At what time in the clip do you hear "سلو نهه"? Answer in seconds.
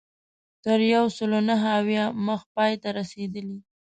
1.17-1.69